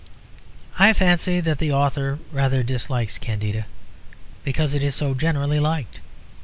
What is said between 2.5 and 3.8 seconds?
dislikes Candida